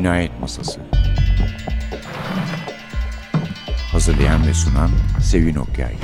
[0.00, 0.80] Cinayet Masası
[3.92, 4.90] Hazırlayan ve sunan
[5.22, 5.94] Sevin Okyay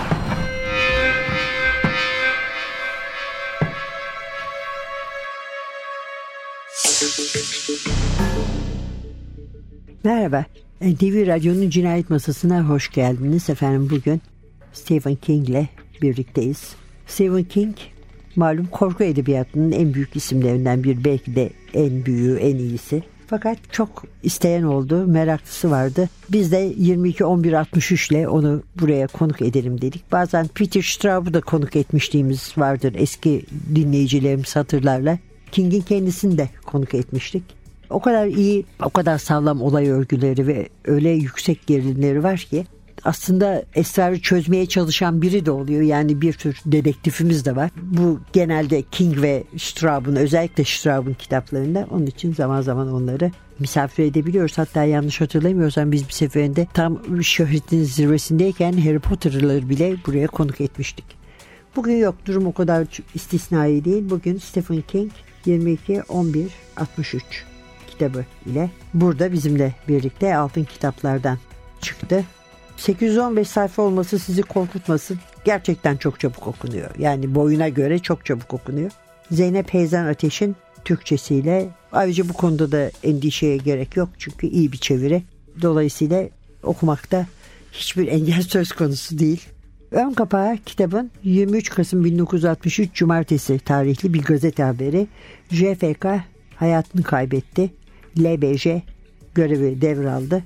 [10.05, 10.45] Merhaba,
[10.81, 13.51] NTV Radyo'nun Cinayet Masası'na hoş geldiniz.
[13.51, 14.23] Efendim bugün
[14.73, 15.69] Stephen King ile
[16.03, 16.75] birlikteyiz.
[17.07, 17.77] Stephen King
[18.37, 23.03] malum korku edebiyatının en büyük isimlerinden bir belki de en büyüğü, en iyisi.
[23.27, 26.09] Fakat çok isteyen oldu, meraklısı vardı.
[26.29, 30.13] Biz de 22-11-63 ile onu buraya konuk edelim dedik.
[30.13, 35.19] Bazen Peter Straub'u da konuk etmişliğimiz vardır eski dinleyicilerimiz hatırlarla.
[35.53, 37.43] King'in kendisini de konuk etmiştik.
[37.91, 42.67] O kadar iyi, o kadar sağlam olay örgüleri ve öyle yüksek gerilimleri var ki
[43.05, 45.83] aslında esrarı çözmeye çalışan biri de oluyor.
[45.83, 47.71] Yani bir tür dedektifimiz de var.
[47.83, 51.87] Bu genelde King ve Straub'un özellikle Straub'un kitaplarında.
[51.91, 54.59] Onun için zaman zaman onları misafir edebiliyoruz.
[54.59, 61.05] Hatta yanlış hatırlamıyorsam biz bir seferinde tam şöhretin zirvesindeyken Harry Potter'ları bile buraya konuk etmiştik.
[61.77, 64.11] Bugün yok durum o kadar istisnai değil.
[64.11, 65.13] Bugün Stephen King
[65.47, 67.23] 22 11 63
[67.87, 71.39] kitabı ile burada bizimle birlikte altın kitaplardan
[71.81, 72.25] çıktı.
[72.77, 75.19] 815 sayfa olması sizi korkutmasın.
[75.45, 76.91] Gerçekten çok çabuk okunuyor.
[76.99, 78.91] Yani boyuna göre çok çabuk okunuyor.
[79.31, 84.09] Zeynep Heyzen Ateş'in Türkçesiyle ayrıca bu konuda da endişeye gerek yok.
[84.19, 85.23] Çünkü iyi bir çeviri.
[85.63, 86.29] Dolayısıyla
[86.63, 87.27] okumakta
[87.73, 89.47] hiçbir engel söz konusu değil.
[89.91, 95.07] Ön kapağı kitabın 23 Kasım 1963 Cumartesi tarihli bir gazete haberi.
[95.51, 96.07] JFK
[96.57, 97.71] hayatını kaybetti.
[98.19, 98.67] LBJ
[99.35, 100.43] görevi devraldı.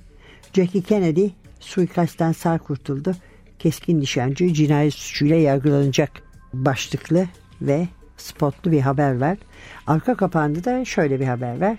[0.54, 1.28] Jackie Kennedy
[1.60, 3.14] suikastten sağ kurtuldu.
[3.58, 6.10] Keskin nişancı cinayet suçuyla yargılanacak
[6.52, 7.26] başlıklı
[7.62, 9.38] ve spotlu bir haber var.
[9.86, 11.78] Arka kapağında da şöyle bir haber var.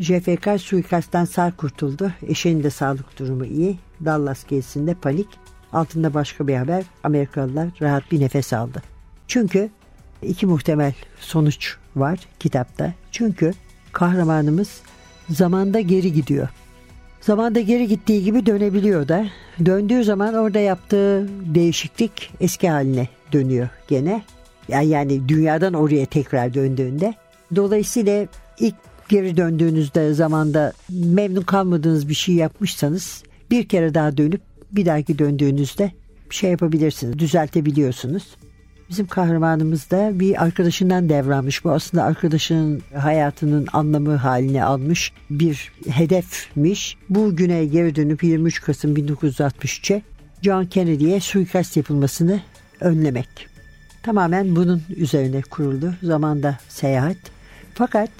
[0.00, 2.12] JFK suikastten sağ kurtuldu.
[2.28, 3.78] Eşinin de sağlık durumu iyi.
[4.04, 5.28] Dallas gezisinde panik.
[5.72, 6.84] Altında başka bir haber.
[7.04, 8.82] Amerikalılar rahat bir nefes aldı.
[9.28, 9.70] Çünkü
[10.22, 12.94] iki muhtemel sonuç var kitapta.
[13.12, 13.52] Çünkü
[13.92, 14.82] kahramanımız
[15.30, 16.48] zamanda geri gidiyor.
[17.20, 19.26] Zamanda geri gittiği gibi dönebiliyor da.
[19.64, 24.22] Döndüğü zaman orada yaptığı değişiklik eski haline dönüyor gene.
[24.68, 27.14] Yani, dünyadan oraya tekrar döndüğünde.
[27.56, 28.26] Dolayısıyla
[28.58, 28.74] ilk
[29.08, 34.40] geri döndüğünüzde zamanda memnun kalmadığınız bir şey yapmışsanız bir kere daha dönüp
[34.72, 35.92] bir dahaki döndüğünüzde
[36.30, 38.24] şey yapabilirsiniz, düzeltebiliyorsunuz.
[38.90, 41.64] Bizim kahramanımız da bir arkadaşından devralmış.
[41.64, 46.96] Bu aslında arkadaşının hayatının anlamı haline almış bir hedefmiş.
[47.08, 50.02] Bu güne geri dönüp 23 Kasım 1963'e
[50.42, 52.40] John Kennedy'ye suikast yapılmasını
[52.80, 53.28] önlemek.
[54.02, 55.94] Tamamen bunun üzerine kuruldu.
[56.02, 57.16] Zamanda seyahat.
[57.74, 58.10] Fakat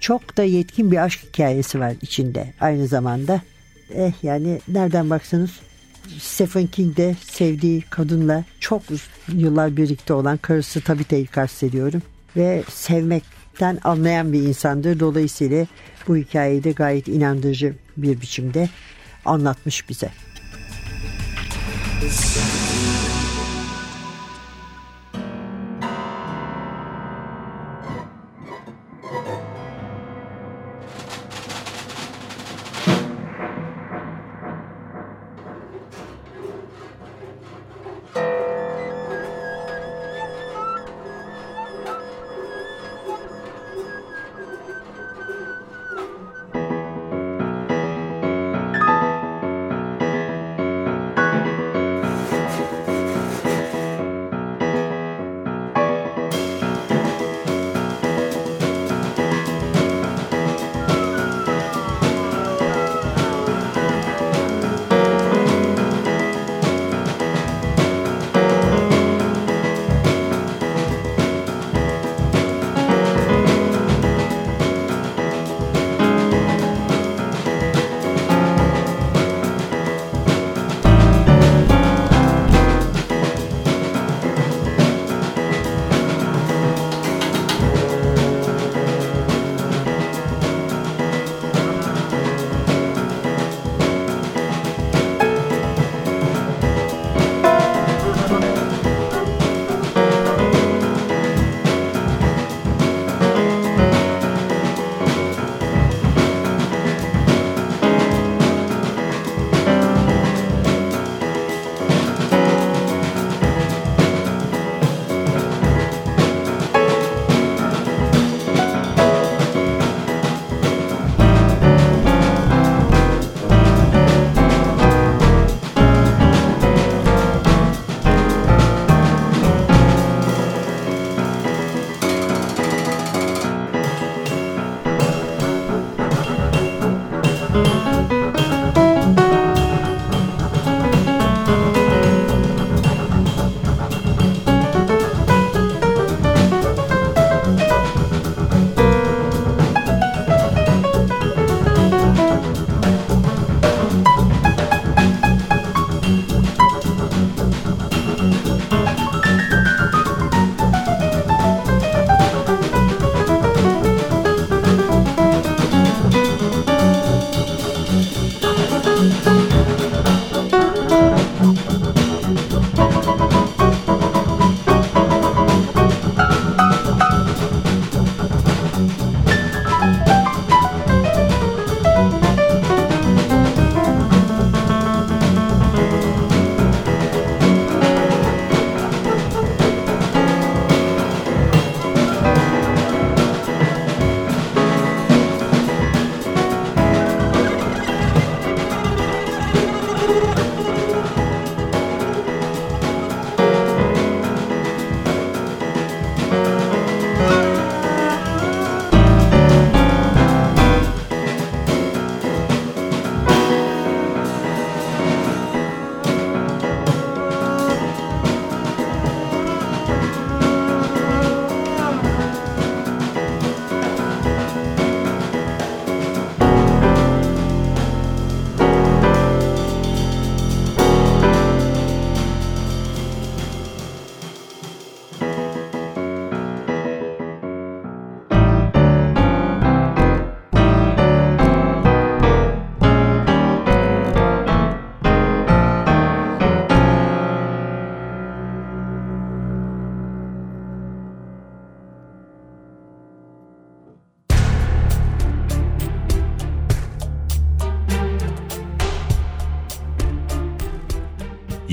[0.00, 3.40] çok da yetkin bir aşk hikayesi var içinde aynı zamanda.
[3.94, 5.50] Eh yani nereden baksanız
[6.20, 8.82] Stephen King de sevdiği kadınla çok
[9.28, 12.02] yıllar birlikte olan karısı Tabitha'yı kastediyorum.
[12.36, 15.00] Ve sevmekten anlayan bir insandır.
[15.00, 15.66] Dolayısıyla
[16.08, 18.68] bu hikayeyi de gayet inandırıcı bir biçimde
[19.24, 20.10] anlatmış bize.
[22.02, 23.05] Müzik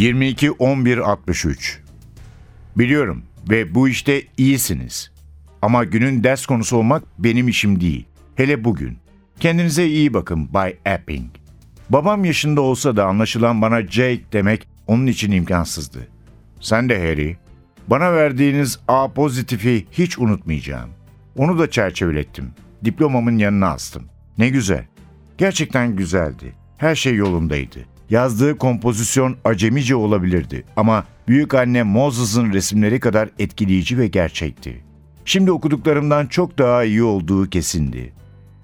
[0.03, 1.79] 22 11 63
[2.75, 5.11] Biliyorum ve bu işte iyisiniz.
[5.61, 8.05] Ama günün ders konusu olmak benim işim değil.
[8.35, 8.97] Hele bugün.
[9.39, 11.29] Kendinize iyi bakın Bay Epping.
[11.89, 16.07] Babam yaşında olsa da anlaşılan bana Jake demek onun için imkansızdı.
[16.59, 17.37] Sen de Harry.
[17.87, 20.89] Bana verdiğiniz A pozitifi hiç unutmayacağım.
[21.37, 22.51] Onu da çerçevelettim.
[22.85, 24.03] Diplomamın yanına astım.
[24.37, 24.85] Ne güzel.
[25.37, 26.53] Gerçekten güzeldi.
[26.77, 27.92] Her şey yolundaydı.
[28.09, 34.83] Yazdığı kompozisyon acemice olabilirdi ama büyük anne Moses'ın resimleri kadar etkileyici ve gerçekti.
[35.25, 38.13] Şimdi okuduklarımdan çok daha iyi olduğu kesindi.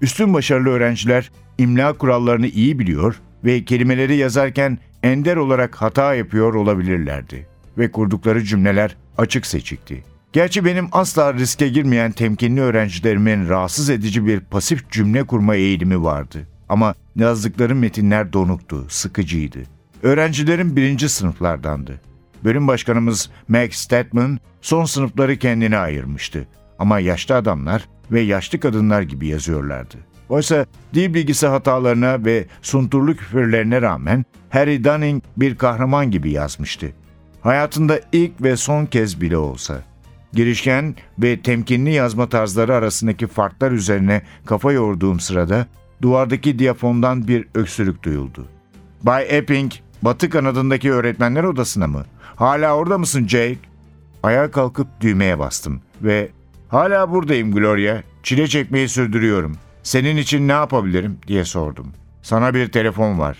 [0.00, 7.46] Üstün başarılı öğrenciler imla kurallarını iyi biliyor ve kelimeleri yazarken ender olarak hata yapıyor olabilirlerdi
[7.78, 10.04] ve kurdukları cümleler açık seçikti.
[10.32, 16.46] Gerçi benim asla riske girmeyen temkinli öğrencilerimin rahatsız edici bir pasif cümle kurma eğilimi vardı.
[16.70, 19.58] Ama yazdıkları metinler donuktu, sıkıcıydı.
[20.02, 22.00] Öğrencilerim birinci sınıflardandı.
[22.44, 26.46] Bölüm başkanımız Max Statman son sınıfları kendine ayırmıştı.
[26.78, 29.96] Ama yaşlı adamlar ve yaşlı kadınlar gibi yazıyorlardı.
[30.28, 36.92] Oysa dil bilgisi hatalarına ve sunturlu küfürlerine rağmen Harry Dunning bir kahraman gibi yazmıştı.
[37.40, 39.82] Hayatında ilk ve son kez bile olsa.
[40.32, 45.66] Girişken ve temkinli yazma tarzları arasındaki farklar üzerine kafa yorduğum sırada
[46.02, 48.46] duvardaki diyafondan bir öksürük duyuldu.
[49.02, 52.04] Bay Epping, batı kanadındaki öğretmenler odasına mı?
[52.36, 53.58] Hala orada mısın Jake?
[54.22, 56.30] Ayağa kalkıp düğmeye bastım ve
[56.68, 59.56] ''Hala buradayım Gloria, çile çekmeyi sürdürüyorum.
[59.82, 61.92] Senin için ne yapabilirim?'' diye sordum.
[62.22, 63.36] ''Sana bir telefon var.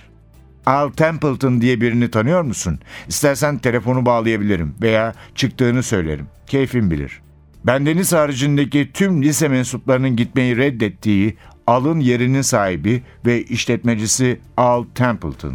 [0.67, 2.79] Al Templeton diye birini tanıyor musun?
[3.09, 6.27] İstersen telefonu bağlayabilirim veya çıktığını söylerim.
[6.47, 7.21] Keyfin bilir.
[7.65, 11.37] Bendeniz haricindeki tüm lise mensuplarının gitmeyi reddettiği
[11.67, 15.55] Al'ın yerinin sahibi ve işletmecisi Al Templeton.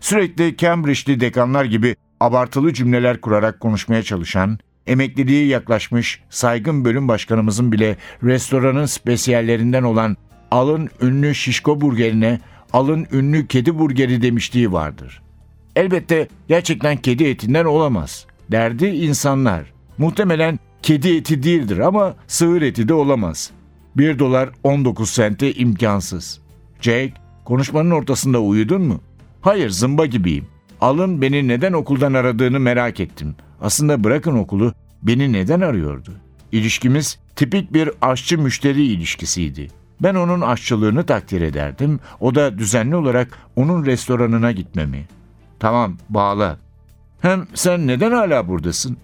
[0.00, 7.96] Sürekli Cambridge'li dekanlar gibi abartılı cümleler kurarak konuşmaya çalışan, emekliliği yaklaşmış saygın bölüm başkanımızın bile
[8.22, 10.16] restoranın spesiyallerinden olan
[10.50, 12.40] Al'ın ünlü şişko burgerine
[12.72, 15.22] Al'ın ünlü kedi burgeri demişliği vardır.
[15.76, 18.26] Elbette gerçekten kedi etinden olamaz.
[18.50, 19.72] Derdi insanlar.
[19.98, 23.50] Muhtemelen kedi eti değildir ama sığır eti de olamaz.
[23.96, 26.40] 1 dolar 19 sente imkansız.
[26.80, 27.12] Jake,
[27.44, 29.00] konuşmanın ortasında uyudun mu?
[29.40, 30.46] Hayır, zımba gibiyim.
[30.80, 33.34] Alın beni neden okuldan aradığını merak ettim.
[33.60, 36.12] Aslında bırakın okulu, beni neden arıyordu?
[36.52, 39.68] İlişkimiz tipik bir aşçı müşteri ilişkisiydi.
[40.00, 45.04] Ben onun aşçılığını takdir ederdim, o da düzenli olarak onun restoranına gitmemi.
[45.58, 46.58] Tamam, bağla.
[47.20, 48.96] Hem sen neden hala buradasın?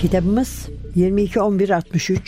[0.00, 2.20] Kitabımız 22-11-63.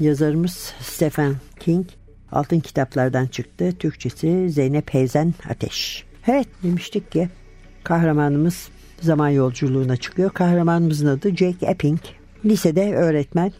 [0.00, 1.86] Yazarımız Stephen King.
[2.32, 3.72] Altın kitaplardan çıktı.
[3.78, 6.04] Türkçesi Zeynep Heyzen Ateş.
[6.26, 7.28] Evet demiştik ki
[7.84, 8.68] kahramanımız
[9.00, 10.30] zaman yolculuğuna çıkıyor.
[10.30, 12.00] Kahramanımızın adı Jake Epping.
[12.44, 13.52] Lisede öğretmen.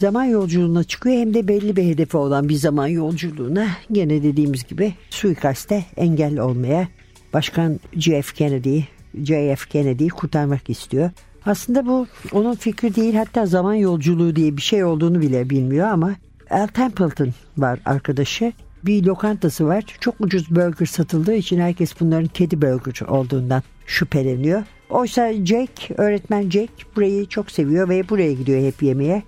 [0.00, 4.94] Zaman yolculuğuna çıkıyor hem de belli bir hedefi olan bir zaman yolculuğuna gene dediğimiz gibi
[5.10, 6.88] suikaste engel olmaya
[7.32, 8.80] Başkan JF Kennedy,
[9.14, 11.10] JF Kennedy'yi kurtarmak istiyor.
[11.46, 16.14] Aslında bu onun fikri değil hatta zaman yolculuğu diye bir şey olduğunu bile bilmiyor ama
[16.50, 18.52] Al Templeton var arkadaşı.
[18.84, 19.84] Bir lokantası var.
[20.00, 24.62] Çok ucuz burger satıldığı için herkes bunların kedi burger olduğundan şüpheleniyor.
[24.90, 29.22] Oysa Jake, öğretmen Jake burayı çok seviyor ve buraya gidiyor hep yemeğe.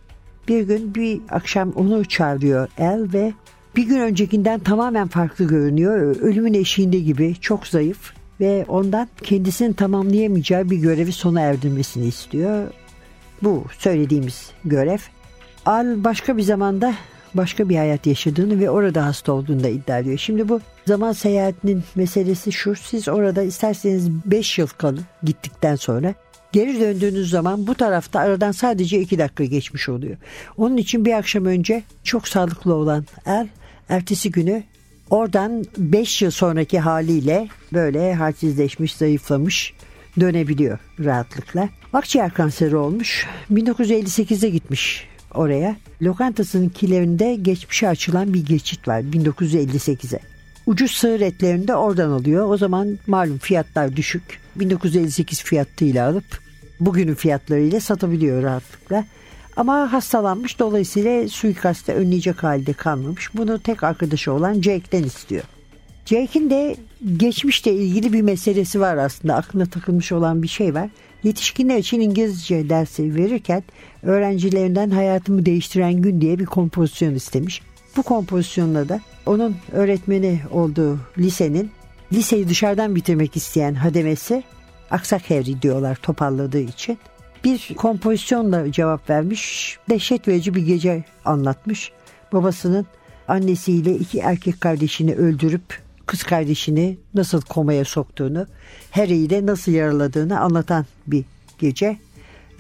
[0.49, 3.33] Bir gün bir akşam onu çağırıyor El ve
[3.77, 6.17] bir gün öncekinden tamamen farklı görünüyor.
[6.17, 12.71] Ölümün eşiğinde gibi çok zayıf ve ondan kendisini tamamlayamayacağı bir görevi sona erdirmesini istiyor.
[13.43, 14.99] Bu söylediğimiz görev.
[15.67, 16.95] Al başka bir zamanda
[17.35, 20.19] başka bir hayat yaşadığını ve orada hasta olduğunu da iddia ediyor.
[20.19, 22.75] Şimdi bu zaman seyahatinin meselesi şu.
[22.75, 26.15] Siz orada isterseniz 5 yıl kalın gittikten sonra.
[26.53, 30.17] Geri döndüğünüz zaman bu tarafta aradan sadece 2 dakika geçmiş oluyor.
[30.57, 33.47] Onun için bir akşam önce çok sağlıklı olan er
[33.89, 34.63] ertesi günü
[35.11, 39.73] oradan 5 yıl sonraki haliyle böyle halsizleşmiş, zayıflamış
[40.21, 41.69] dönebiliyor rahatlıkla.
[41.93, 43.27] Akciğer kanseri olmuş.
[43.53, 45.77] 1958'de gitmiş oraya.
[46.03, 50.21] Lokantasının kilerinde geçmişe açılan bir geçit var 1958'e.
[50.67, 52.51] Ucuz sığır etlerini de oradan alıyor.
[52.51, 54.41] O zaman malum fiyatlar düşük.
[54.57, 56.25] 1958 fiyatıyla alıp
[56.81, 59.05] bugünün fiyatlarıyla satabiliyor rahatlıkla.
[59.57, 63.35] Ama hastalanmış dolayısıyla suikaste önleyecek halde kalmamış.
[63.35, 65.43] Bunu tek arkadaşı olan Jake'den istiyor.
[66.07, 66.77] Jake'in de
[67.17, 69.35] geçmişle ilgili bir meselesi var aslında.
[69.35, 70.91] Aklına takılmış olan bir şey var.
[71.23, 73.63] Yetişkinler için İngilizce dersi verirken
[74.03, 77.63] öğrencilerinden hayatımı değiştiren gün diye bir kompozisyon istemiş.
[77.97, 81.71] Bu kompozisyonla da onun öğretmeni olduğu lisenin
[82.13, 84.43] liseyi dışarıdan bitirmek isteyen hademesi
[84.91, 86.99] aksak evri diyorlar toparladığı için.
[87.45, 89.77] Bir kompozisyonla cevap vermiş.
[89.91, 91.93] Dehşet verici bir gece anlatmış.
[92.33, 92.87] Babasının
[93.29, 98.47] annesiyle iki erkek kardeşini öldürüp kız kardeşini nasıl komaya soktuğunu,
[98.91, 101.25] Harry'i de nasıl yaraladığını anlatan bir
[101.59, 101.97] gece.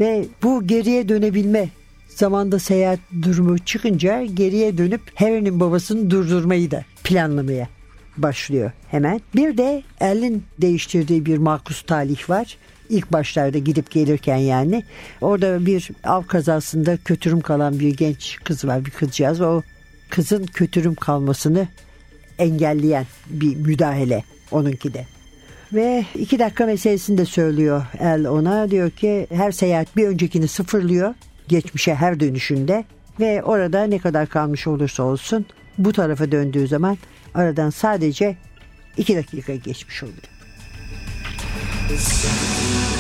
[0.01, 1.69] Ve bu geriye dönebilme
[2.09, 7.69] zamanda seyahat durumu çıkınca geriye dönüp Harry'nin babasını durdurmayı da planlamaya
[8.17, 9.21] başlıyor hemen.
[9.35, 12.59] Bir de El'in değiştirdiği bir makus talih var.
[12.89, 14.85] İlk başlarda gidip gelirken yani.
[15.21, 19.41] Orada bir av kazasında kötürüm kalan bir genç kız var bir kızcağız.
[19.41, 19.63] O
[20.11, 21.69] kızın kötürüm kalmasını
[22.39, 25.07] engelleyen bir müdahale onunki de.
[25.73, 28.71] Ve iki dakika meselesini de söylüyor El ona.
[28.71, 31.15] Diyor ki her seyahat bir öncekini sıfırlıyor.
[31.49, 32.85] Geçmişe her dönüşünde.
[33.21, 35.47] Ve orada ne kadar kalmış olursa olsun
[35.79, 36.99] bu tarafa döndüğü zaman
[37.35, 38.37] aradan sadece
[38.97, 40.34] iki dakika geçmiş oluyor.
[41.87, 42.94] It's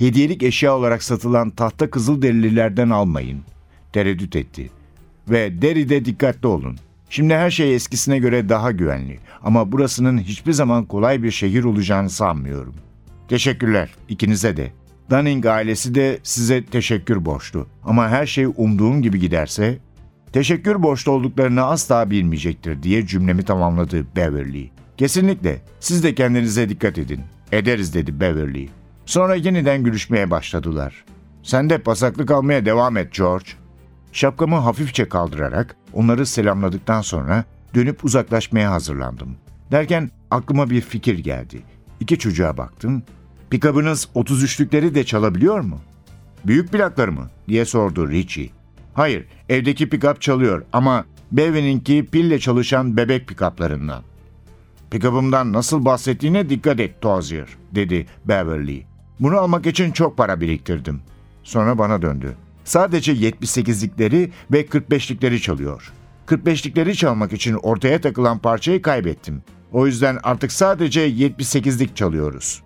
[0.00, 3.40] hediyelik eşya olarak satılan tahta kızılderililerden almayın.
[3.92, 4.70] Tereddüt etti.
[5.30, 6.76] Ve Derry'de dikkatli olun.
[7.10, 12.10] Şimdi her şey eskisine göre daha güvenli ama burasının hiçbir zaman kolay bir şehir olacağını
[12.10, 12.74] sanmıyorum.
[13.28, 14.72] Teşekkürler ikinize de.
[15.10, 17.66] Dunning ailesi de size teşekkür borçlu.
[17.84, 19.78] Ama her şey umduğum gibi giderse
[20.32, 24.70] teşekkür borçlu olduklarını asla bilmeyecektir diye cümlemi tamamladı Beverly.
[24.96, 27.20] Kesinlikle siz de kendinize dikkat edin.
[27.52, 28.68] Ederiz dedi Beverly.
[29.10, 31.04] Sonra yeniden gülüşmeye başladılar.
[31.42, 33.50] Sen de pasaklık almaya devam et George.
[34.12, 37.44] Şapkamı hafifçe kaldırarak onları selamladıktan sonra
[37.74, 39.36] dönüp uzaklaşmaya hazırlandım.
[39.72, 41.62] Derken aklıma bir fikir geldi.
[42.00, 43.02] İki çocuğa baktım.
[43.50, 45.80] Pikabınız 33'lükleri de çalabiliyor mu?
[46.46, 47.30] Büyük plakları mı?
[47.48, 48.50] diye sordu Richie.
[48.94, 54.02] Hayır, evdeki pikap çalıyor ama Bevin'inki pille çalışan bebek pikaplarından.
[54.90, 58.89] Pikabımdan nasıl bahsettiğine dikkat et Tozier, dedi Beverly.
[59.20, 61.00] Bunu almak için çok para biriktirdim.
[61.42, 62.36] Sonra bana döndü.
[62.64, 65.92] Sadece 78'likleri ve 45'likleri çalıyor.
[66.26, 69.42] 45'likleri çalmak için ortaya takılan parçayı kaybettim.
[69.72, 72.62] O yüzden artık sadece 78'lik çalıyoruz.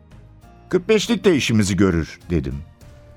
[0.71, 2.55] 45'lik de işimizi görür dedim.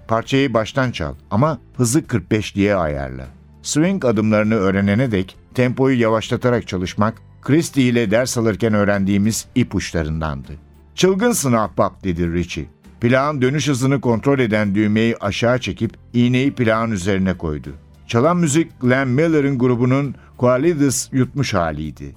[0.07, 3.27] Parçayı baştan çal ama hızı 45'liğe ayarla.
[3.61, 10.53] Swing adımlarını öğrenene dek tempoyu yavaşlatarak çalışmak Christie ile ders alırken öğrendiğimiz ipuçlarındandı.
[10.95, 12.65] Çılgınsın ahbap dedi Richie.
[13.01, 17.69] Plağın dönüş hızını kontrol eden düğmeyi aşağı çekip iğneyi plağın üzerine koydu.
[18.07, 22.15] Çalan müzik Glenn Miller'ın grubunun Qualides yutmuş haliydi.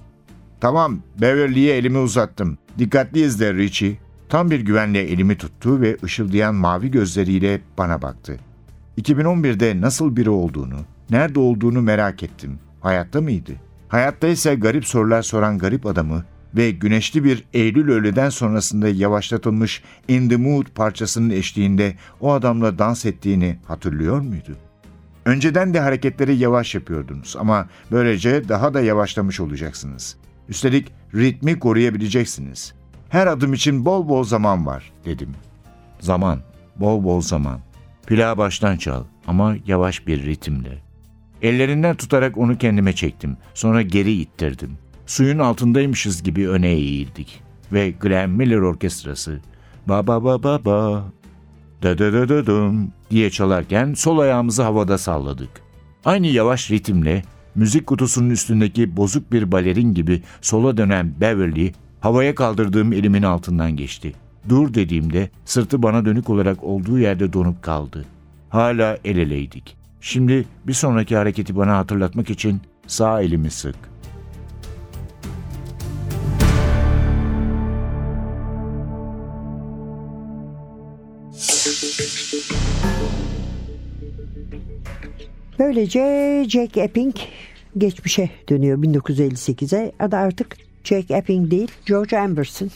[0.61, 2.57] Tamam, Beverly'ye elimi uzattım.
[2.77, 3.97] Dikkatli izle Richie.
[4.29, 8.39] Tam bir güvenle elimi tuttu ve ışıldayan mavi gözleriyle bana baktı.
[9.01, 10.75] 2011'de nasıl biri olduğunu,
[11.09, 12.59] nerede olduğunu merak ettim.
[12.81, 13.51] Hayatta mıydı?
[13.87, 16.23] Hayatta ise garip sorular soran garip adamı
[16.55, 23.05] ve güneşli bir Eylül öğleden sonrasında yavaşlatılmış In the Mood parçasının eşliğinde o adamla dans
[23.05, 24.57] ettiğini hatırlıyor muydu?
[25.25, 30.17] Önceden de hareketleri yavaş yapıyordunuz ama böylece daha da yavaşlamış olacaksınız.
[30.49, 32.73] Üstelik ritmi koruyabileceksiniz.
[33.09, 35.29] Her adım için bol bol zaman var dedim.
[35.99, 36.39] Zaman,
[36.75, 37.59] bol bol zaman.
[38.07, 40.81] Plağı baştan çal ama yavaş bir ritimle.
[41.41, 43.37] Ellerinden tutarak onu kendime çektim.
[43.53, 44.77] Sonra geri ittirdim.
[45.11, 47.41] Suyun altındaymışız gibi öne eğildik.
[47.73, 49.39] Ve Glenn Miller Orkestrası
[49.87, 51.03] ba ba ba ba ba
[51.83, 55.49] da da da da dum diye çalarken sol ayağımızı havada salladık.
[56.05, 57.23] Aynı yavaş ritimle
[57.55, 64.13] müzik kutusunun üstündeki bozuk bir balerin gibi sola dönen Beverly havaya kaldırdığım elimin altından geçti.
[64.49, 68.05] Dur dediğimde sırtı bana dönük olarak olduğu yerde donup kaldı.
[68.49, 69.77] Hala el eleydik.
[70.01, 73.91] Şimdi bir sonraki hareketi bana hatırlatmak için sağ elimi sık.
[85.61, 87.15] Böylece Jack Epping
[87.77, 89.91] geçmişe dönüyor 1958'e.
[89.99, 92.69] Adı artık Jack Epping değil George Anderson.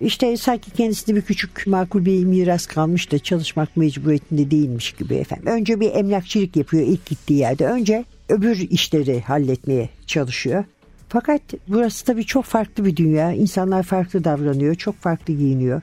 [0.00, 5.46] İşte sanki kendisine bir küçük makul bir miras kalmış da çalışmak mecburiyetinde değilmiş gibi efendim.
[5.46, 7.66] Önce bir emlakçılık yapıyor ilk gittiği yerde.
[7.66, 10.64] Önce öbür işleri halletmeye çalışıyor.
[11.08, 13.32] Fakat burası tabii çok farklı bir dünya.
[13.32, 15.82] İnsanlar farklı davranıyor, çok farklı giyiniyor.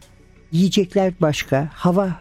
[0.52, 2.12] Yiyecekler başka, hava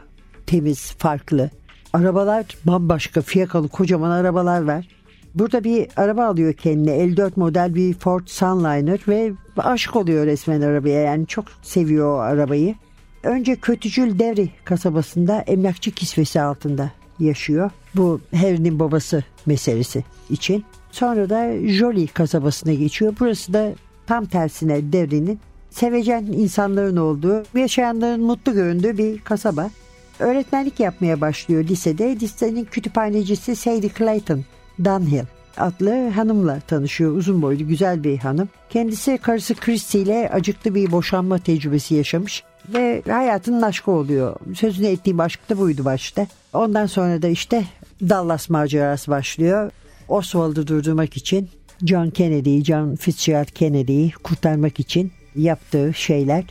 [0.47, 1.51] temiz, farklı.
[1.93, 4.89] Arabalar bambaşka, fiyakalı kocaman arabalar var.
[5.35, 6.97] Burada bir araba alıyor kendine.
[6.97, 11.01] 54 model bir Ford Sunliner ve aşık oluyor resmen arabaya.
[11.01, 12.75] Yani çok seviyor o arabayı.
[13.23, 17.71] Önce Kötücül Devri kasabasında emlakçı kisvesi altında yaşıyor.
[17.95, 20.65] Bu Harry'nin babası meselesi için.
[20.91, 23.15] Sonra da Jolie kasabasına geçiyor.
[23.21, 23.73] Burası da
[24.07, 29.71] tam tersine Devri'nin sevecen insanların olduğu, yaşayanların mutlu göründüğü bir kasaba.
[30.19, 32.21] Öğretmenlik yapmaya başlıyor lisede.
[32.21, 34.45] Lisenin kütüphanecisi Sadie Clayton
[34.85, 35.25] Dunhill
[35.57, 37.17] adlı hanımla tanışıyor.
[37.17, 38.49] Uzun boylu güzel bir hanım.
[38.71, 44.37] Kendisi karısı Christy ile acıklı bir boşanma tecrübesi yaşamış ve hayatının aşkı oluyor.
[44.55, 46.27] Sözünü ettiğim aşk da buydu başta.
[46.53, 47.65] Ondan sonra da işte
[48.03, 49.71] Dallas macerası başlıyor.
[50.09, 51.49] Oswald'ı durdurmak için
[51.87, 56.45] John Kennedy'yi, John Fitzgerald Kennedy'yi kurtarmak için yaptığı şeyler.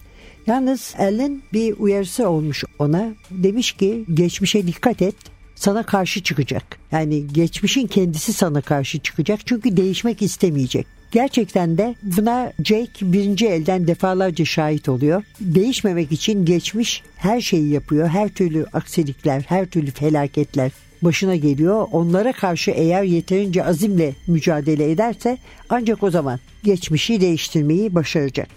[0.48, 3.14] Yalnız Ellen bir uyarısı olmuş ona.
[3.32, 5.16] Demiş ki geçmişe dikkat et
[5.56, 6.64] sana karşı çıkacak.
[6.92, 10.88] Yani geçmişin kendisi sana karşı çıkacak çünkü değişmek istemeyecek.
[11.12, 15.24] Gerçekten de buna Jake birinci elden defalarca şahit oluyor.
[15.40, 18.08] Değişmemek için geçmiş her şeyi yapıyor.
[18.08, 21.88] Her türlü aksilikler, her türlü felaketler başına geliyor.
[21.92, 25.38] Onlara karşı eğer yeterince azimle mücadele ederse
[25.70, 28.50] ancak o zaman geçmişi değiştirmeyi başaracak.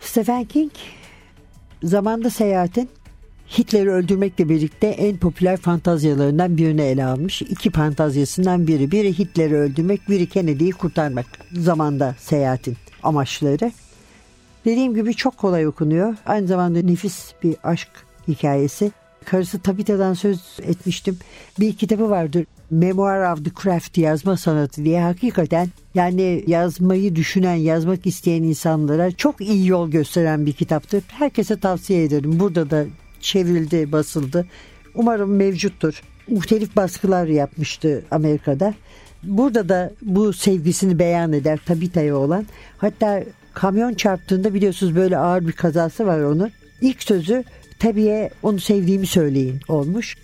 [0.00, 0.72] Stephen King
[1.86, 2.88] zamanda seyahatin
[3.58, 7.42] Hitler'i öldürmekle birlikte en popüler fantazyalarından birini ele almış.
[7.42, 8.90] İki fantazyasından biri.
[8.90, 11.26] Biri Hitler'i öldürmek, biri Kennedy'yi kurtarmak.
[11.52, 13.72] Zamanda seyahatin amaçları.
[14.64, 16.16] Dediğim gibi çok kolay okunuyor.
[16.26, 17.88] Aynı zamanda nefis bir aşk
[18.28, 18.92] hikayesi.
[19.24, 21.18] Karısı Tabitha'dan söz etmiştim.
[21.60, 22.46] Bir kitabı vardır.
[22.70, 29.40] Memoir of the Craft yazma sanatı diye hakikaten yani yazmayı düşünen, yazmak isteyen insanlara çok
[29.40, 31.04] iyi yol gösteren bir kitaptır.
[31.08, 32.40] Herkese tavsiye ederim.
[32.40, 32.84] Burada da
[33.20, 34.46] çevrildi, basıldı.
[34.94, 36.02] Umarım mevcuttur.
[36.28, 38.74] Muhtelif baskılar yapmıştı Amerika'da.
[39.22, 42.46] Burada da bu sevgisini beyan eder Tabitha'ya olan.
[42.78, 43.22] Hatta
[43.54, 46.50] kamyon çarptığında biliyorsunuz böyle ağır bir kazası var onun.
[46.80, 47.44] İlk sözü
[47.78, 50.16] tabiye onu sevdiğimi söyleyin olmuş.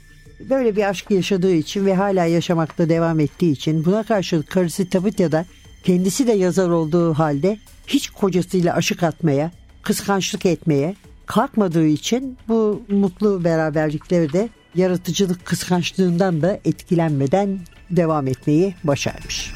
[0.51, 5.33] Böyle bir aşk yaşadığı için ve hala yaşamakta devam ettiği için buna karşılık karısı Tabitha
[5.33, 5.47] da
[5.85, 9.51] kendisi de yazar olduğu halde hiç kocasıyla aşık atmaya,
[9.83, 17.59] kıskançlık etmeye kalkmadığı için bu mutlu beraberlikleri de yaratıcılık kıskançlığından da etkilenmeden
[17.91, 19.53] devam etmeyi başarmış.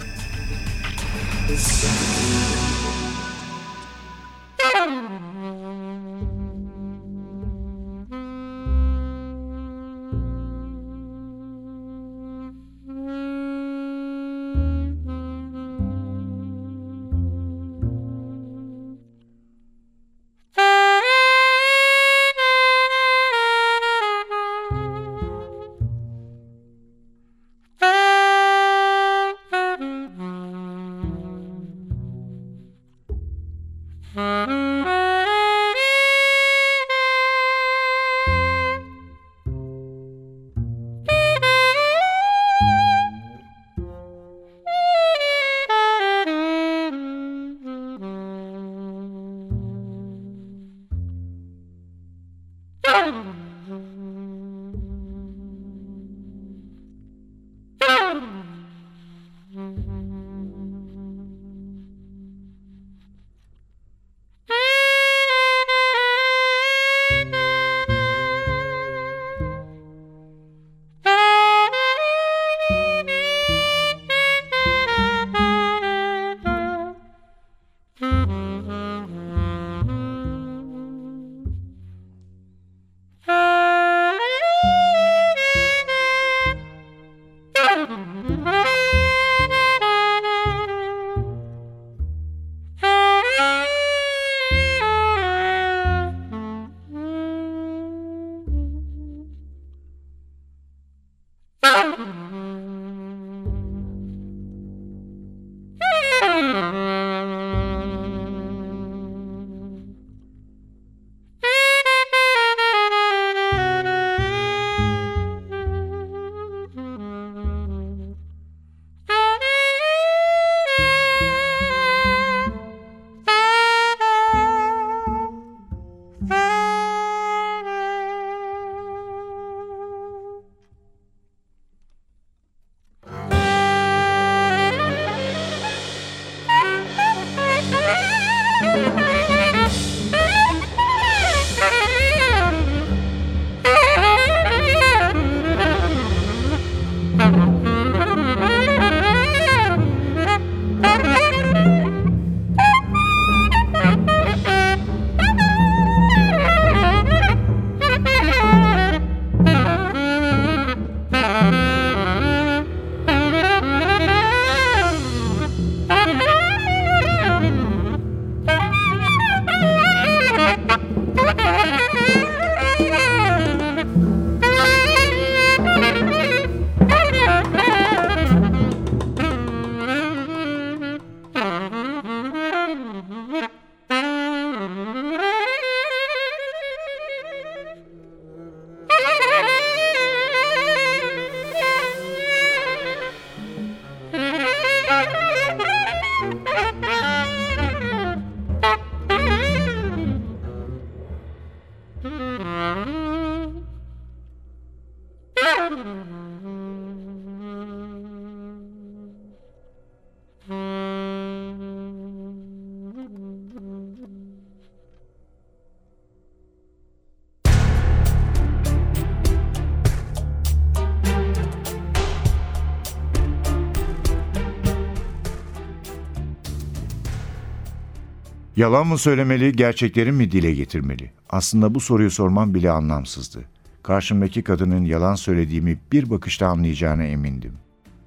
[228.57, 231.11] Yalan mı söylemeli, gerçekleri mi dile getirmeli?
[231.31, 233.45] Aslında bu soruyu sormam bile anlamsızdı.
[233.83, 237.53] karşımdaki kadının yalan söylediğimi bir bakışta anlayacağına emindim.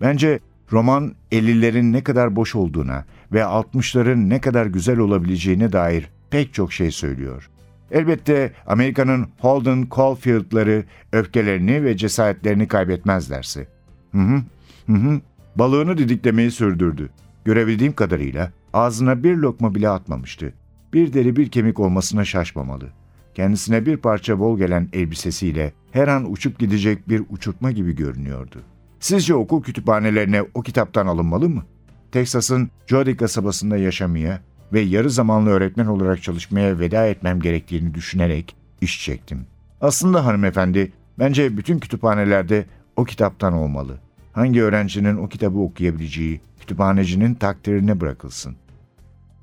[0.01, 0.39] Bence
[0.71, 6.73] roman 50'lerin ne kadar boş olduğuna ve 60'ların ne kadar güzel olabileceğine dair pek çok
[6.73, 7.49] şey söylüyor.
[7.91, 13.67] Elbette Amerika'nın Holden Caulfield'ları öfkelerini ve cesaretlerini kaybetmezlerse.
[14.12, 14.41] Hı hı,
[14.88, 15.21] hı hı.
[15.55, 17.09] Balığını didiklemeyi sürdürdü.
[17.45, 20.53] Görebildiğim kadarıyla ağzına bir lokma bile atmamıştı.
[20.93, 22.89] Bir deri bir kemik olmasına şaşmamalı.
[23.34, 28.62] Kendisine bir parça bol gelen elbisesiyle her an uçup gidecek bir uçurtma gibi görünüyordu.
[28.99, 31.63] Sizce okul kütüphanelerine o kitaptan alınmalı mı?
[32.12, 34.41] Texas'ın Jody kasabasında yaşamaya
[34.73, 39.45] ve yarı zamanlı öğretmen olarak çalışmaya veda etmem gerektiğini düşünerek iş çektim.
[39.82, 43.97] Aslında hanımefendi, bence bütün kütüphanelerde o kitaptan olmalı.
[44.34, 48.55] Hangi öğrencinin o kitabı okuyabileceği kütüphanecinin takdirine bırakılsın.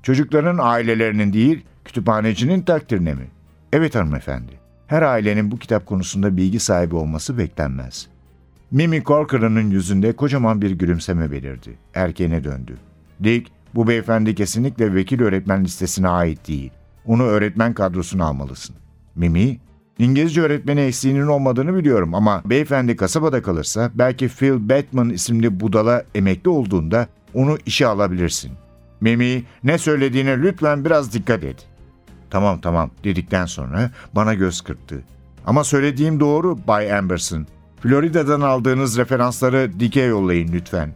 [0.03, 3.27] Çocukların ailelerinin değil, kütüphanecinin takdirine mi?
[3.73, 4.51] Evet hanımefendi.
[4.87, 8.07] Her ailenin bu kitap konusunda bilgi sahibi olması beklenmez.
[8.71, 11.77] Mimi Corcoran'ın yüzünde kocaman bir gülümseme belirdi.
[11.93, 12.77] Erkeğine döndü.
[13.23, 16.71] Dick, bu beyefendi kesinlikle vekil öğretmen listesine ait değil.
[17.05, 18.75] Onu öğretmen kadrosuna almalısın.
[19.15, 19.59] Mimi,
[19.99, 26.49] İngilizce öğretmeni eksiğinin olmadığını biliyorum ama beyefendi kasabada kalırsa belki Phil Batman isimli budala emekli
[26.49, 28.51] olduğunda onu işe alabilirsin.
[29.01, 31.67] Mimi, ne söylediğine lütfen biraz dikkat et.
[32.29, 35.03] Tamam tamam dedikten sonra bana göz kırptı.
[35.45, 37.47] Ama söylediğim doğru Bay Amberson.
[37.81, 40.95] Florida'dan aldığınız referansları dike yollayın lütfen.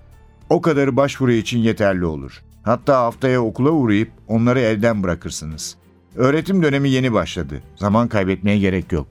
[0.50, 2.42] O kadarı başvuru için yeterli olur.
[2.64, 5.76] Hatta haftaya okula uğrayıp onları elden bırakırsınız.
[6.16, 7.62] Öğretim dönemi yeni başladı.
[7.76, 9.08] Zaman kaybetmeye gerek yok.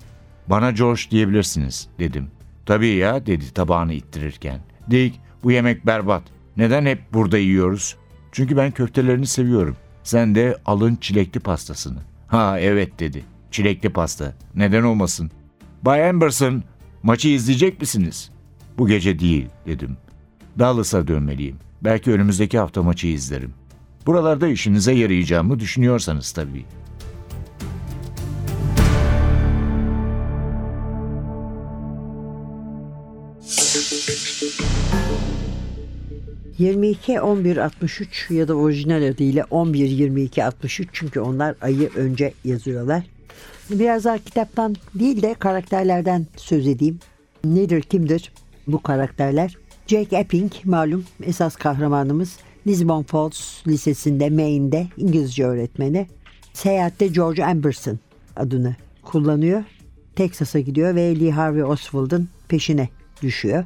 [0.47, 2.27] Bana George diyebilirsiniz dedim.
[2.67, 4.61] Tabii ya dedi tabağını ittirirken.
[4.91, 6.23] Dick bu yemek berbat.
[6.61, 7.97] Neden hep burada yiyoruz?
[8.33, 9.77] Çünkü ben köftelerini seviyorum.
[10.03, 11.99] Sen de alın çilekli pastasını.
[12.27, 13.25] Ha evet dedi.
[13.51, 14.35] Çilekli pasta.
[14.55, 15.31] Neden olmasın?
[15.83, 16.63] Bay Amberson
[17.03, 18.31] maçı izleyecek misiniz?
[18.79, 19.97] Bu gece değil dedim.
[20.59, 21.57] Dallas'a dönmeliyim.
[21.85, 23.55] Belki önümüzdeki hafta maçı izlerim.
[24.07, 26.65] Buralarda işinize yarayacağımı düşünüyorsanız tabii.
[36.59, 43.03] ...22 11 63 ya da orijinal adıyla 11 22 63 çünkü onlar ayı önce yazıyorlar.
[43.71, 46.99] Biraz daha kitaptan değil de karakterlerden söz edeyim.
[47.45, 48.33] Nedir kimdir
[48.67, 49.57] bu karakterler?
[49.87, 56.07] Jake Epping malum esas kahramanımız Lisbon Falls Lisesi'nde Maine'de İngilizce öğretmeni.
[56.53, 57.99] Seyahatte George Amberson
[58.37, 59.65] adını kullanıyor.
[60.17, 62.89] Texas'a gidiyor ve Lee Harvey Oswald'ın peşine
[63.23, 63.65] düşüyor.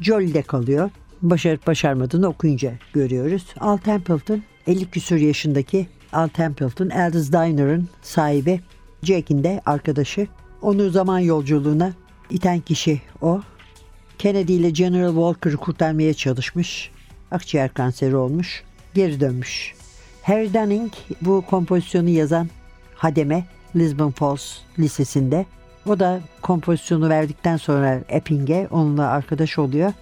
[0.00, 0.90] Jolie'de kalıyor.
[1.22, 3.46] Başarıp başarmadığını okuyunca görüyoruz.
[3.60, 8.60] Al Templeton 50 küsur yaşındaki Al Templeton Aldous Diner'ın sahibi
[9.02, 10.26] Jake'in de arkadaşı.
[10.62, 11.92] Onu zaman yolculuğuna
[12.30, 13.40] iten kişi o.
[14.18, 16.90] Kennedy ile General Walker'ı kurtarmaya çalışmış.
[17.30, 18.62] Akciğer kanseri olmuş.
[18.94, 19.74] Geri dönmüş.
[20.22, 22.48] Harry Dunning bu kompozisyonu yazan
[22.94, 23.44] hademe
[23.76, 25.46] Lisbon Falls Lisesi'nde.
[25.86, 29.92] O da kompozisyonu verdikten sonra Epping'e onunla arkadaş oluyor.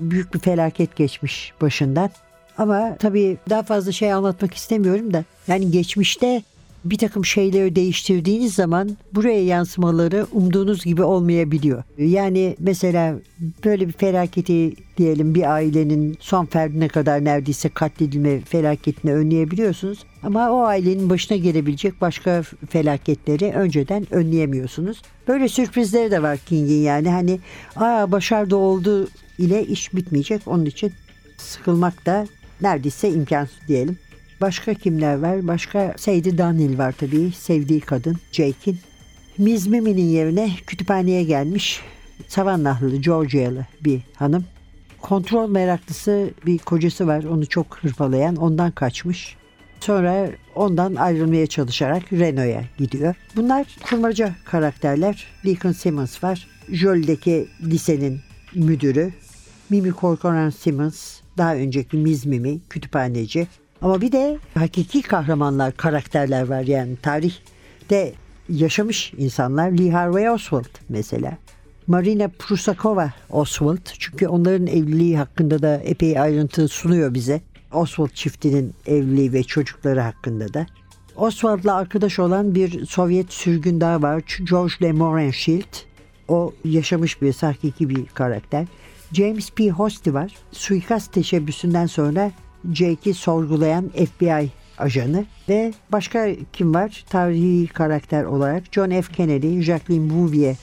[0.00, 2.10] Büyük bir felaket geçmiş başından.
[2.58, 6.42] Ama tabii daha fazla şey anlatmak istemiyorum da yani geçmişte
[6.84, 11.82] bir takım şeyleri değiştirdiğiniz zaman buraya yansımaları umduğunuz gibi olmayabiliyor.
[11.98, 13.14] Yani mesela
[13.64, 20.04] böyle bir felaketi diyelim bir ailenin son ferdine kadar neredeyse katledilme felaketini önleyebiliyorsunuz.
[20.22, 25.02] Ama o ailenin başına gelebilecek başka felaketleri önceden önleyemiyorsunuz.
[25.28, 27.40] Böyle sürprizleri de var King'in yani hani
[27.76, 29.08] aa başardı oldu
[29.42, 30.42] ile iş bitmeyecek.
[30.46, 30.92] Onun için
[31.36, 32.26] sıkılmak da
[32.60, 33.98] neredeyse imkansız diyelim.
[34.40, 35.46] Başka kimler var?
[35.46, 37.32] Başka Sadie Daniel var tabii.
[37.32, 38.78] Sevdiği kadın Jake'in.
[39.38, 41.80] Miss Mimi'nin yerine kütüphaneye gelmiş
[42.28, 44.44] Savannahlı, Georgia'lı bir hanım.
[45.00, 47.24] Kontrol meraklısı bir kocası var.
[47.24, 48.36] Onu çok hırpalayan.
[48.36, 49.36] Ondan kaçmış.
[49.80, 53.14] Sonra ondan ayrılmaya çalışarak Reno'ya gidiyor.
[53.36, 55.26] Bunlar kurmaca karakterler.
[55.44, 56.48] Deacon Simmons var.
[56.68, 58.20] Jolie'deki lisenin
[58.54, 59.12] müdürü.
[59.72, 61.20] Mimi Corcoran Simmons.
[61.38, 63.46] Daha önceki Miss Mimi, kütüphaneci.
[63.82, 68.12] Ama bir de hakiki kahramanlar, karakterler var yani tarihte
[68.48, 69.70] yaşamış insanlar.
[69.70, 71.38] Lee Harvey Oswald mesela.
[71.86, 73.86] Marina Prusakova Oswald.
[73.98, 77.40] Çünkü onların evliliği hakkında da epey ayrıntı sunuyor bize.
[77.72, 80.66] Oswald çiftinin evliliği ve çocukları hakkında da.
[81.16, 84.22] Oswald'la arkadaş olan bir Sovyet sürgün daha var.
[84.50, 85.74] George Le Morenschild.
[86.28, 88.66] O yaşamış bir hakiki bir karakter.
[89.12, 89.70] James P.
[89.70, 90.34] Hosty var.
[90.52, 92.30] Suikast teşebbüsünden sonra
[92.72, 97.04] Jake'i sorgulayan FBI ajanı ve başka kim var?
[97.10, 99.12] Tarihi karakter olarak John F.
[99.12, 100.56] Kennedy, Jacqueline Bouvier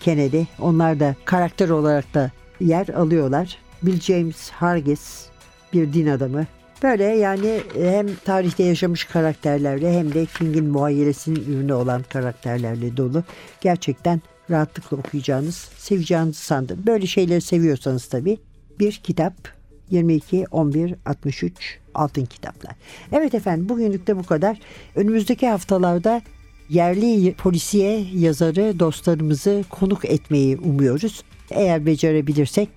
[0.00, 0.42] Kennedy.
[0.58, 2.30] Onlar da karakter olarak da
[2.60, 3.58] yer alıyorlar.
[3.82, 5.26] Bill James Hargis
[5.72, 6.46] bir din adamı.
[6.82, 13.24] Böyle yani hem tarihte yaşamış karakterlerle hem de King'in muayyelesinin ürünü olan karakterlerle dolu.
[13.60, 14.22] Gerçekten
[14.52, 16.82] rahatlıkla okuyacağınız, seveceğinizi sandım.
[16.86, 18.38] Böyle şeyleri seviyorsanız tabii
[18.80, 19.34] bir kitap
[19.90, 22.74] 22 11 63 Altın Kitaplar.
[23.12, 24.58] Evet efendim bugünlük de bu kadar.
[24.96, 26.22] Önümüzdeki haftalarda
[26.68, 31.22] yerli polisiye yazarı dostlarımızı konuk etmeyi umuyoruz.
[31.50, 32.68] Eğer becerebilirsek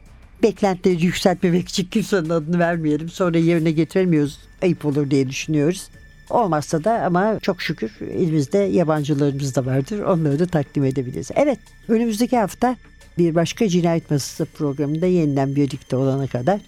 [0.43, 3.09] beklentileri yükseltmemek için kimsenin adını vermeyelim.
[3.09, 4.39] Sonra yerine getiremiyoruz.
[4.61, 5.89] Ayıp olur diye düşünüyoruz.
[6.30, 9.99] Olmazsa da ama çok şükür elimizde yabancılarımız da vardır.
[9.99, 11.30] Onları da takdim edebiliriz.
[11.36, 12.76] Evet önümüzdeki hafta
[13.17, 16.59] bir başka cinayet masası programında yeniden birlikte olana kadar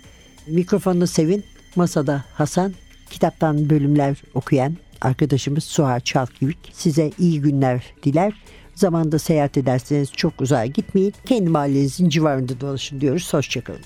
[0.48, 1.44] mikrofonu sevin.
[1.76, 2.74] Masada Hasan,
[3.10, 8.34] kitaptan bölümler okuyan arkadaşımız Suha Çalkivik size iyi günler diler.
[8.76, 11.14] Zamanda seyahat ederseniz çok uzağa gitmeyin.
[11.26, 13.34] Kendi mahallenizin civarında dolaşın diyoruz.
[13.34, 13.82] Hoşçakalın.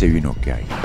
[0.00, 0.79] Hazırlayan ve sunan Sevin Okyay